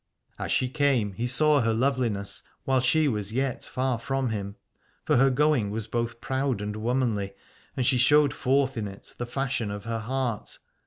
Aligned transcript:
And 0.39 0.45
as 0.45 0.51
she 0.51 0.67
came 0.67 1.13
he 1.13 1.27
saw 1.27 1.59
her 1.61 1.75
loveliness 1.75 2.41
while 2.63 2.79
she 2.79 3.07
was 3.07 3.31
yet 3.31 3.65
far 3.65 3.99
from 3.99 4.29
him, 4.29 4.55
for 5.05 5.17
her 5.17 5.29
going 5.29 5.69
was 5.69 5.85
both 5.85 6.19
proud 6.19 6.59
and 6.59 6.75
womanly, 6.77 7.35
and 7.77 7.85
she 7.85 7.99
showed 7.99 8.33
forth 8.33 8.77
in 8.77 8.87
it 8.87 9.13
the 9.19 9.27
fashion 9.27 9.69
of 9.69 9.85
her 9.85 9.99
heart. 9.99 10.57